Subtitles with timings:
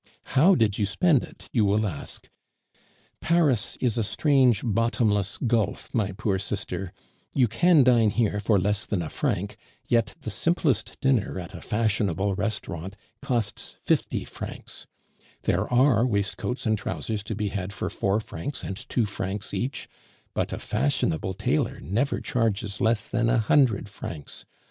[0.23, 2.27] 'How did you spend it?' you will ask.
[3.19, 6.91] Paris is a strange bottomless gulf, my poor sister;
[7.35, 11.61] you can dine here for less than a franc, yet the simplest dinner at a
[11.61, 14.87] fashionable restaurant costs fifty francs;
[15.43, 19.87] there are waistcoats and trousers to be had for four francs and two francs each;
[20.33, 24.45] but a fashionable tailor never charges less than a hundred francs.